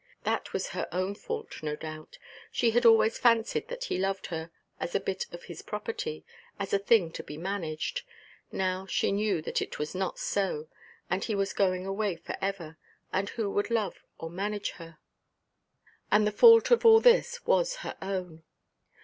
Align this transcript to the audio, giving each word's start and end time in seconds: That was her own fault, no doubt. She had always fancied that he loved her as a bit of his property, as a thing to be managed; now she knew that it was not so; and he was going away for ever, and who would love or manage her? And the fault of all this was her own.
That 0.23 0.51
was 0.51 0.69
her 0.69 0.87
own 0.91 1.13
fault, 1.13 1.61
no 1.61 1.75
doubt. 1.75 2.17
She 2.51 2.71
had 2.71 2.87
always 2.87 3.19
fancied 3.19 3.67
that 3.67 3.83
he 3.83 3.99
loved 3.99 4.25
her 4.33 4.49
as 4.79 4.95
a 4.95 4.99
bit 4.99 5.27
of 5.31 5.43
his 5.43 5.61
property, 5.61 6.25
as 6.57 6.73
a 6.73 6.79
thing 6.79 7.11
to 7.11 7.21
be 7.23 7.37
managed; 7.37 8.01
now 8.51 8.87
she 8.87 9.11
knew 9.11 9.43
that 9.43 9.61
it 9.61 9.77
was 9.77 9.93
not 9.93 10.17
so; 10.17 10.67
and 11.07 11.23
he 11.25 11.35
was 11.35 11.53
going 11.53 11.85
away 11.85 12.15
for 12.15 12.35
ever, 12.41 12.79
and 13.13 13.29
who 13.29 13.47
would 13.51 13.69
love 13.69 14.03
or 14.17 14.31
manage 14.31 14.71
her? 14.81 14.97
And 16.11 16.25
the 16.25 16.31
fault 16.31 16.71
of 16.71 16.83
all 16.83 16.99
this 16.99 17.45
was 17.45 17.75
her 17.85 17.95
own. 18.01 18.41